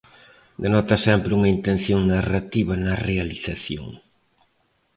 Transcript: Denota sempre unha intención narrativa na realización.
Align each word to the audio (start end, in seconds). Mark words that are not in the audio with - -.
Denota 0.63 0.95
sempre 1.07 1.35
unha 1.37 1.51
intención 1.57 1.99
narrativa 2.13 2.73
na 2.85 2.93
realización. 3.07 3.87